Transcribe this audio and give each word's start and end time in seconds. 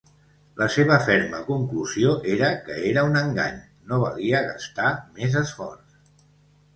La 0.59 0.67
seva 0.75 0.95
ferma 1.09 1.41
conclusió 1.49 2.15
era 2.35 2.49
que 2.69 2.77
era 2.91 3.03
un 3.09 3.19
engany, 3.21 3.59
no 3.91 3.99
valia 4.05 4.41
gastar 4.49 4.89
més 5.19 5.37
esforç. 5.43 6.01